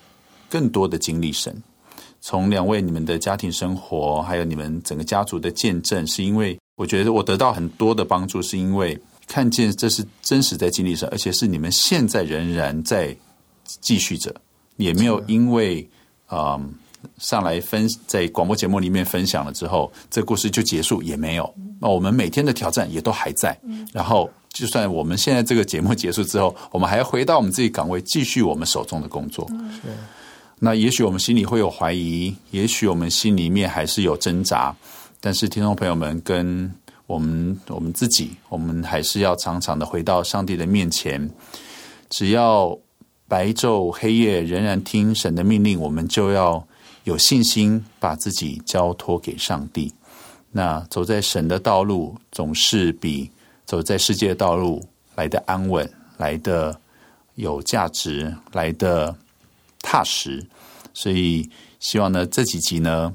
[0.50, 1.62] 更多的经历神。
[2.22, 13.14] 从两位你们的家庭生活，还有你们整个家族的见证，是因为我觉得我得到很多的帮助，是因为看见这是真实在经历神，而且是你们现在仍然在
[13.82, 14.34] 继续着，
[14.78, 15.90] 也没有因为
[16.32, 16.74] 嗯。
[17.18, 21.54] 上来分在广播节目里面分享了之后，这故事就结束也没有。
[21.82, 23.58] 那我们每天的挑战也都还在。
[23.94, 29.50] 然后，就算我们现在这个节目结束之后，我们还要回到我们自己岗位，继续我们手中的工作。
[30.60, 34.76] 那也许我们心里会有怀疑，也许我们心里面还是有挣扎。
[35.22, 36.70] 但是，听众朋友们跟
[37.08, 41.30] 我们我们自己，我们还是要常常的回到上帝的面前。
[42.10, 42.78] 只要
[43.28, 46.68] 白昼黑夜仍然听神的命令，我们就要。
[47.10, 49.92] 有信心把自己交托给上帝，
[50.52, 53.32] 那走在神的道路，总是比
[53.66, 56.80] 走在世界的道路来的安稳，来的
[57.34, 59.16] 有价值，来的
[59.82, 60.46] 踏实。
[60.94, 63.12] 所以希望呢，这几集呢，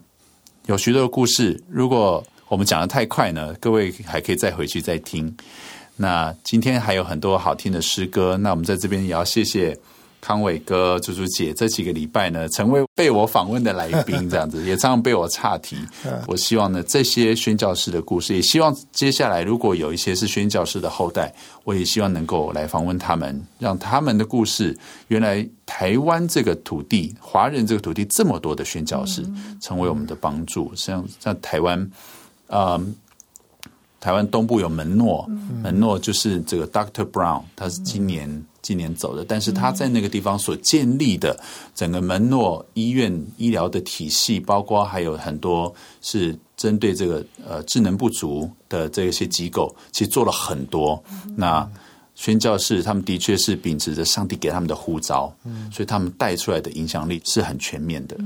[0.66, 1.62] 有许多的故事。
[1.68, 5.32] 如果我们讲得太快呢，各位还可以再回去再听。
[5.96, 9.78] 那今天还有很多好听的诗歌，那我们在这边也要谢谢。
[10.24, 15.76] 康伟哥、朱朱姐这几个礼拜呢，成为被我访问的来宾，这样子也常常被我岔题。
[16.26, 21.30] 我希望呢，这些宣教师的故事，也希望接下来如果有一些是宣教师的后代，
[21.64, 24.74] 我也希望能够来访问他们，让他们的故事，
[25.08, 29.22] 原来台湾这个土地，华人这个土地这么多的宣教师，
[29.60, 30.72] 成为我们的帮助。
[30.74, 31.78] 像像台湾，
[32.46, 32.86] 嗯、呃，
[34.04, 35.26] 台湾东部有门诺，
[35.62, 38.44] 门诺就是这个 Doctor Brown，他是今年。
[38.60, 41.38] 今年走的，但是他在那个地方所建立的
[41.74, 51.02] 整个门诺医院医疗的体系，包括还有很多是针对这个呃智能不足的这些机构，其实做了很多。
[51.36, 51.70] 那
[52.14, 55.30] 宣教士他们的确是秉持着上帝给他们的呼召，
[55.70, 58.16] 所以他们带出来的影响力是很全面的。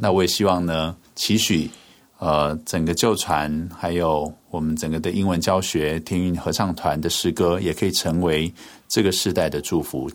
[0.00, 1.70] 那我也希望呢，期许
[2.18, 8.52] 呃整个旧传还有我们整个的英文教学天韵合唱团的诗歌，也可以成为。
[8.90, 10.10] 这个时代的祝福。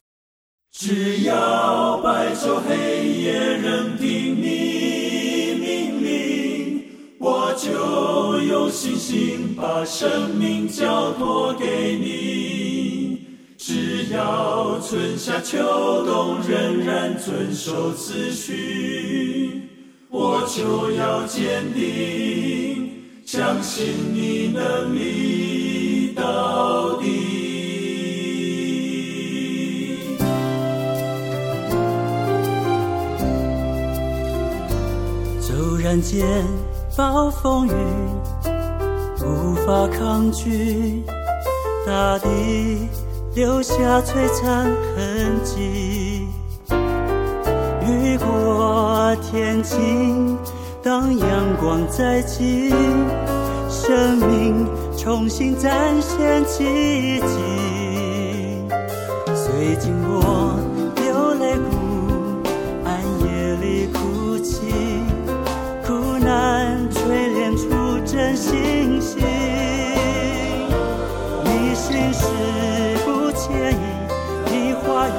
[0.72, 6.84] 只要白昼黑夜仍听你命令，
[7.20, 13.28] 我就有信心把生命交托给你。
[13.60, 15.60] 只要春夏秋
[16.04, 19.23] 冬仍然遵守次序，
[20.46, 22.92] 就要坚定，
[23.26, 27.32] 相信你能力到底。
[35.94, 36.26] 看见
[36.98, 37.72] 暴风雨，
[39.22, 41.04] 无法抗拒，
[41.86, 42.90] 大地
[43.36, 44.64] 留下璀璨
[44.96, 46.26] 痕迹。
[47.94, 50.38] 雨过天晴，
[50.82, 51.28] 当阳
[51.62, 52.74] 光再起，
[53.70, 54.68] 生命
[54.98, 55.72] 重新展
[56.02, 57.38] 现奇迹。
[59.34, 60.60] 虽经过
[60.96, 61.74] 流泪谷。
[68.06, 69.24] 真信心，
[71.44, 72.28] 你心事
[73.04, 73.76] 不迁移，
[74.52, 75.12] 你话语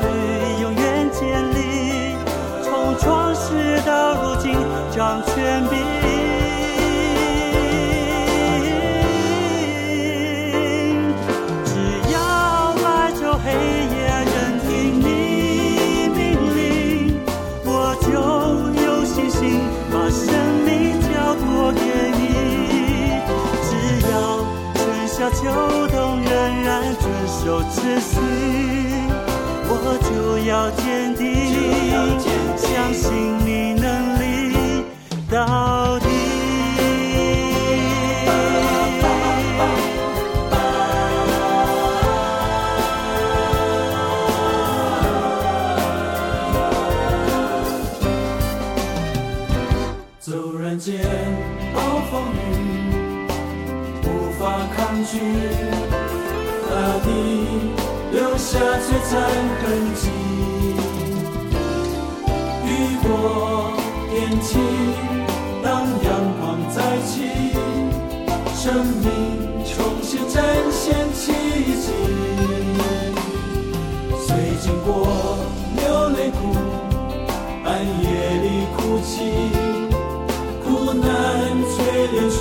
[4.95, 5.35] 掌权
[5.69, 5.73] 柄。
[11.65, 11.69] 只
[12.13, 12.17] 要
[12.77, 13.47] 白昼黑
[13.91, 13.97] 夜
[14.31, 14.71] 仍听
[15.01, 15.05] 你
[16.15, 16.23] 命
[16.55, 16.59] 令，
[17.65, 17.69] 我
[18.03, 18.07] 就
[18.85, 19.43] 有信心
[19.91, 20.23] 把生
[20.65, 20.71] 命
[21.03, 21.43] 交托
[21.73, 21.81] 给
[22.15, 22.23] 你。
[23.67, 23.69] 只
[24.13, 24.15] 要
[24.75, 24.79] 春
[25.09, 25.43] 夏秋
[25.89, 26.31] 冬仍
[26.63, 26.71] 然
[27.01, 28.13] 遵守秩序，
[29.67, 29.73] 我
[30.05, 30.09] 就
[30.49, 30.71] 要
[35.35, 36.07] 到底。
[50.21, 51.01] 骤然间，
[51.75, 51.81] 暴
[52.13, 53.27] 风雨
[54.05, 54.55] 无法。
[54.77, 55.19] 抗拒，
[56.71, 56.73] 大
[57.03, 57.09] 地
[58.13, 59.13] 留下璀璨
[59.61, 59.63] 痕
[59.95, 60.03] 迹。
[62.65, 62.69] 雨
[63.03, 63.73] 过
[64.11, 64.53] 天晴，
[66.03, 66.09] 阳
[66.41, 67.13] 光再起，
[68.55, 69.07] 生命
[69.65, 71.33] 重新展现奇
[71.81, 71.93] 迹。
[74.19, 75.39] 虽经过
[75.77, 76.41] 流泪谷，
[77.65, 77.69] 暗
[78.03, 78.05] 夜
[78.43, 79.51] 里哭泣，
[80.65, 81.05] 苦难
[81.65, 81.77] 淬
[82.13, 82.37] 炼出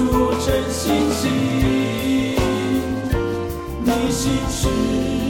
[0.45, 1.21] 真信心。
[3.83, 4.67] 你心事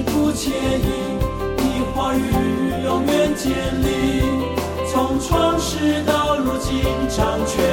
[0.05, 0.83] 不迁移，
[1.57, 1.61] 你
[1.93, 2.19] 话语
[2.83, 3.51] 永远坚
[3.81, 3.83] 立。
[4.91, 7.72] 从创世到如今掌权。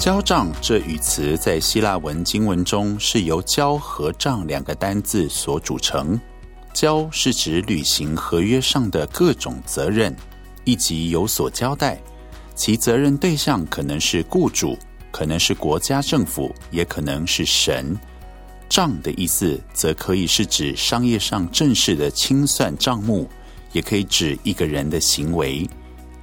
[0.00, 6.18] 交账这语词在希腊文经文中是由“交”和“账”两个单字所组成。
[6.72, 10.16] 交是指履行合约上的各种责任，
[10.64, 12.00] 以及有所交代。
[12.54, 14.74] 其责任对象可能是雇主，
[15.10, 17.94] 可能是国家政府，也可能是神。
[18.70, 23.28] 账的意思，则可以是指商业上正式的清算账目，
[23.72, 25.68] 也可以指一个人的行为。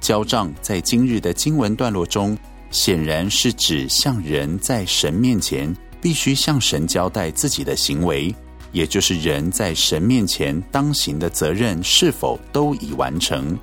[0.00, 2.36] 交账在今日的经文段落中，
[2.70, 8.34] 显然是指向人在神面前必须向神交代自己的行为，
[8.72, 13.58] 也就是人在神面前当行的责任是否都已完成。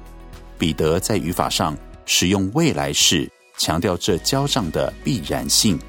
[0.57, 5.79] 彼得在语法上使用未来式，强调这交账的必然性。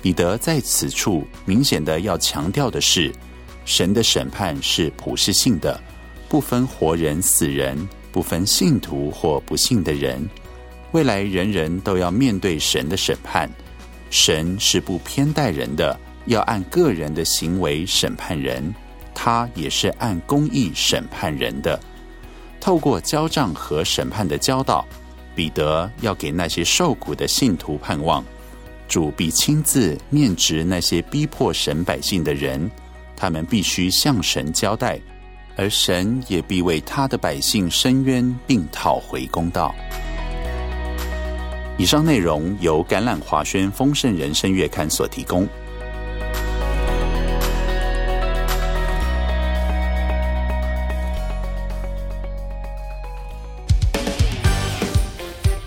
[0.00, 3.12] 彼得在此处明显的要强调的是，
[3.64, 5.80] 神的审判是普世性的，
[6.28, 7.76] 不分活人死人，
[8.12, 10.24] 不分信徒或不信的人，
[10.96, 13.46] 未来人人都要面对神的审判。
[14.08, 15.94] 神是不偏待人的，
[16.24, 18.74] 要按个人的行为审判人，
[19.14, 21.78] 他也是按公义审判人的。
[22.58, 24.86] 透过交账和审判的教导，
[25.34, 28.24] 彼得要给那些受苦的信徒盼望。
[28.88, 32.70] 主必亲自面值那些逼迫神百姓的人，
[33.14, 34.98] 他们必须向神交代，
[35.56, 39.74] 而神也必为他的百姓伸冤，并讨回公道。
[41.78, 45.46] 以上内容由橄榄华轩丰盛人生月刊所提供。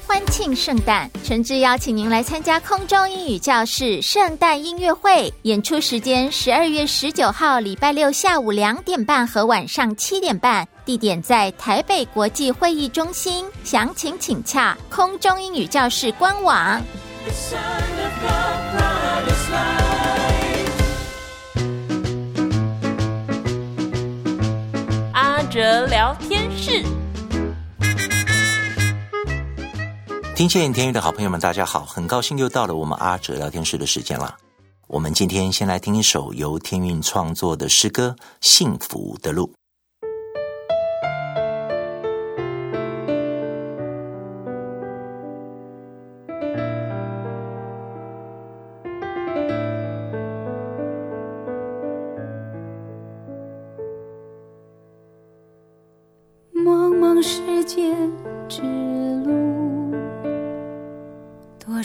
[0.08, 5.32] 欢庆圣诞，诚挚邀请您来参加空中英语教室圣诞音乐会。
[5.44, 10.68] 演出时间：十二月十九号礼拜六下午两点半和晚上七点半。
[10.90, 13.46] 地点在台北国际会议中心。
[13.64, 16.82] 详情请洽空中英语教室官网。
[25.14, 26.84] 阿哲聊天室。
[30.36, 34.36] 听见天宇的好朋友们，大家好，很高兴又到了我们阿哲聊天室的时间了。
[34.88, 39.46] 我们今天先来听一首由天韵创作的诗歌《幸福的路》。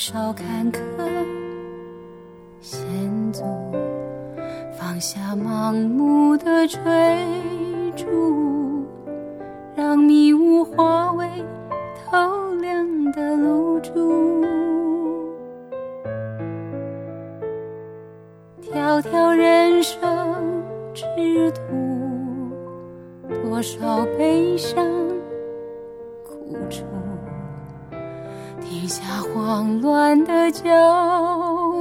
[0.07, 0.94] 少坎坷
[28.85, 30.61] 停下慌乱的脚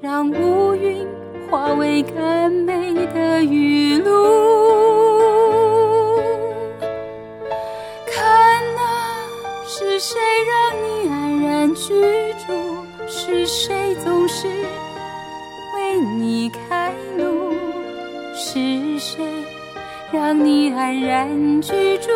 [0.00, 1.06] 让乌云
[1.50, 4.10] 化为你甘美的雨露。
[8.06, 8.24] 看
[8.78, 9.20] 啊，
[9.66, 10.18] 是谁
[10.48, 12.54] 让你安然居住？
[13.06, 14.48] 是谁总是
[15.76, 17.52] 为你开路？
[18.34, 19.22] 是谁
[20.10, 22.08] 让你安然居住？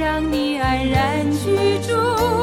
[0.00, 2.39] 让你安然居住。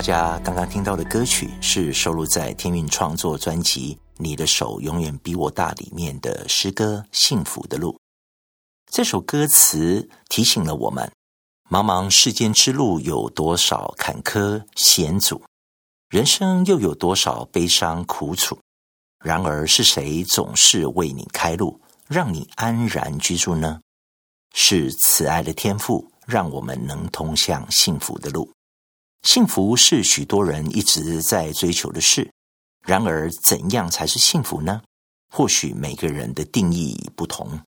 [0.00, 7.92] 大家刚刚听到的歌曲是收录在天韵创作专辑《你的手永远比我大》里面的诗歌《幸福的路》。
[8.90, 11.12] 这首歌词提醒了我们：
[11.68, 15.42] 茫茫世间之路有多少坎坷险阻，
[16.08, 18.58] 人生又有多少悲伤苦楚。
[19.22, 21.78] 然而，是谁总是为你开路，
[22.08, 23.78] 让你安然居住呢？
[24.54, 28.50] 是慈爱的天父，让我们能通向幸福的路。
[29.22, 32.32] 幸福是许多人一直在追求的事，
[32.82, 34.82] 然而怎样才是幸福呢？
[35.32, 37.60] 或许每个人的定义不同，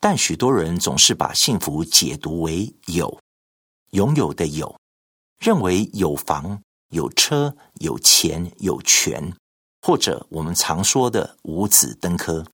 [0.00, 3.20] 但许多人总是把幸福解读为有，
[3.90, 4.76] 拥有的有，
[5.38, 9.32] 认为有房、有车、有钱、有权，
[9.82, 12.44] 或者我们常说的五子登科，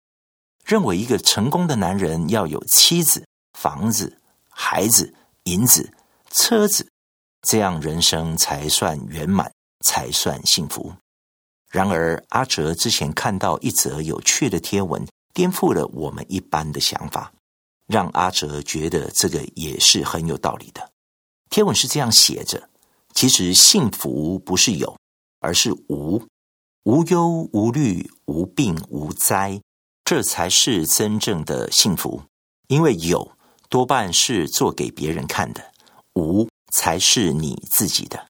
[0.64, 3.26] 认为一个成功的男人要有妻子、
[3.58, 4.20] 房子、
[4.50, 5.14] 孩子、
[5.44, 5.94] 银子、
[6.30, 6.91] 车子。
[7.42, 9.52] 这样人生才算圆满，
[9.84, 10.92] 才算幸福。
[11.70, 17.32] 然而，阿哲之前看到一则有趣的贴文，颠覆了我们一般的想法，
[17.86, 20.90] 让阿哲觉得这个也是很有道理的。
[21.50, 22.68] 贴文是这样写着：
[23.14, 24.96] 其实幸福不是有，
[25.40, 26.22] 而是无，
[26.84, 29.60] 无忧无虑，无病无灾，
[30.04, 32.22] 这才是真正的幸福。
[32.68, 33.32] 因为有
[33.68, 35.72] 多半是做给别人看的，
[36.14, 36.51] 无。
[36.72, 38.26] 才是你自己的。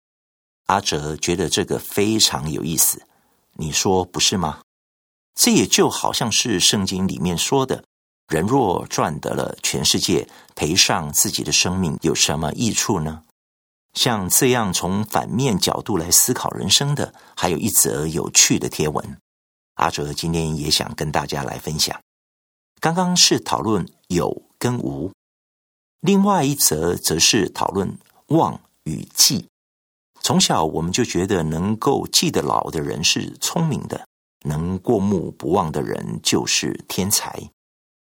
[0.66, 3.02] 阿哲觉得这个非常有意思，
[3.54, 4.60] 你说不是吗？
[5.34, 7.84] 这也就好像是圣经里面说的
[8.28, 13.22] ：“人若赚得了全世界，赔上自己的生命，有什么益处呢？”
[13.94, 19.18] 像这样从反面角度来思考人生的，还有一则有趣的贴文。
[19.74, 22.00] 阿哲今天也想跟大家来分享。
[22.80, 25.12] 刚刚是讨论有跟无，
[26.00, 27.98] 另外一则则是讨论
[28.32, 29.46] 忘与记。
[30.20, 34.06] 从小我们就觉得能够记得牢的人是聪明的，
[34.44, 37.50] 能过目不忘的人就是天才。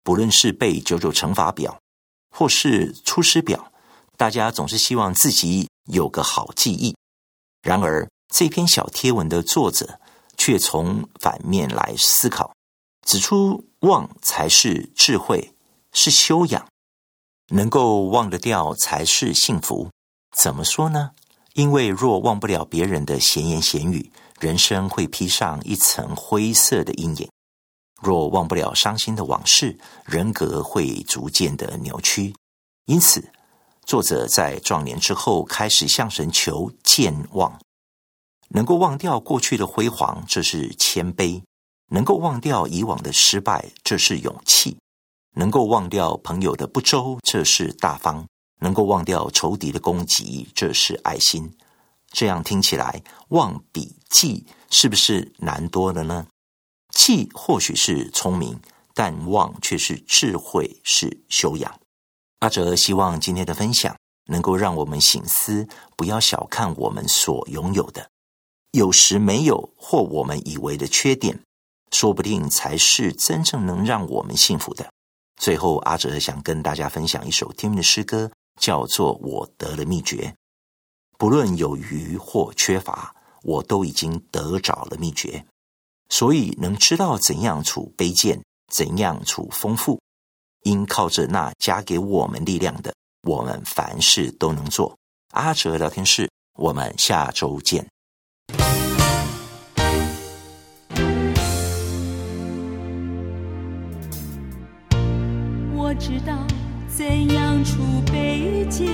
[0.03, 1.79] 不论是背九九乘法表，
[2.35, 3.73] 或是出师表，
[4.17, 6.95] 大家总是希望自己有个好记忆。
[7.63, 10.01] 然而，这篇小贴文的作者
[10.37, 12.55] 却从反面来思考，
[13.07, 15.55] 指出忘才是智慧，
[15.93, 16.67] 是修养，
[17.49, 19.91] 能够忘得掉才是幸福。
[20.37, 21.11] 怎么说呢？
[21.55, 27.29] 因为若忘不了别人的闲言闲语，人生会披上一层灰色的阴影；
[28.01, 32.35] 若忘不了伤心的往事，人格会逐渐的扭曲。
[32.87, 33.33] 因此，
[33.85, 37.61] 作者在壮年之后开始向神求健忘，
[38.49, 41.43] 能够忘掉过去的辉煌，这是谦卑；
[41.89, 44.77] 能够忘掉以往的失败，这是勇气；
[45.35, 48.25] 能够忘掉朋友的不周，这是大方；
[48.61, 51.53] 能够忘掉仇敌的攻击，这是爱心。
[52.13, 56.27] 这样听起来，忘比记是不是难多了呢？
[56.93, 58.61] 记或许是聪明，
[58.95, 61.81] 但忘却是智慧，是修养。
[62.41, 63.97] 阿哲希望今天的分享
[64.27, 68.09] 能够让我们醒思，不要小看我们所拥有的。
[68.73, 71.41] 有时没有或我们以为的缺点，
[71.93, 74.91] 说不定才是真正能让我们幸福的。
[75.37, 80.17] 最后，阿哲想跟大家分享一首听的诗歌，叫做《我得了秘诀》。
[81.19, 85.45] 不论有余或缺乏，我都已经得着了秘诀，
[86.09, 88.43] 所以能知道怎样处卑贱，
[88.73, 90.01] 怎样处丰富。
[90.63, 94.95] 因靠着那加给我们力量的，我们凡事都能做。
[95.33, 97.87] 阿哲聊天室，我们下周见。
[105.75, 106.47] 我知道
[107.01, 107.83] 怎样出
[108.13, 108.87] 卑贱，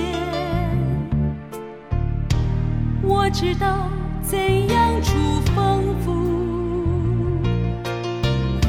[3.03, 3.89] 我知道
[4.21, 4.39] 怎
[4.69, 6.13] 样出丰富，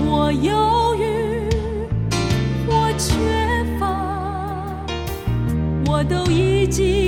[0.04, 1.04] 我犹豫。
[2.66, 3.14] 我缺
[3.78, 3.86] 乏，
[5.86, 7.07] 我都已经